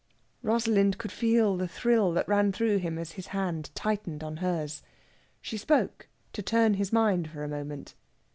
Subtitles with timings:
[0.41, 4.81] Rosalind could feel the thrill that ran through him as his hand tightened on hers.
[5.43, 7.93] She spoke, to turn his mind for a moment.